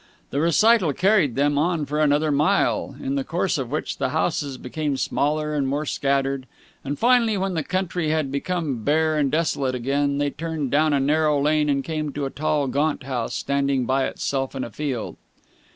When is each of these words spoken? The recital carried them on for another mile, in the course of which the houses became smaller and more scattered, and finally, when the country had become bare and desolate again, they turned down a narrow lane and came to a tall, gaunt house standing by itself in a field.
The 0.31 0.41
recital 0.41 0.93
carried 0.93 1.35
them 1.35 1.59
on 1.59 1.85
for 1.85 1.99
another 1.99 2.31
mile, 2.31 2.95
in 2.99 3.13
the 3.13 3.23
course 3.23 3.59
of 3.59 3.69
which 3.69 3.99
the 3.99 4.09
houses 4.09 4.57
became 4.57 4.97
smaller 4.97 5.53
and 5.53 5.67
more 5.67 5.85
scattered, 5.85 6.47
and 6.83 6.97
finally, 6.97 7.37
when 7.37 7.53
the 7.53 7.61
country 7.61 8.09
had 8.09 8.31
become 8.31 8.83
bare 8.83 9.15
and 9.15 9.31
desolate 9.31 9.75
again, 9.75 10.17
they 10.17 10.31
turned 10.31 10.71
down 10.71 10.93
a 10.93 10.99
narrow 10.99 11.39
lane 11.39 11.69
and 11.69 11.83
came 11.83 12.11
to 12.13 12.25
a 12.25 12.31
tall, 12.31 12.65
gaunt 12.65 13.03
house 13.03 13.35
standing 13.35 13.85
by 13.85 14.07
itself 14.07 14.55
in 14.55 14.63
a 14.63 14.71
field. 14.71 15.17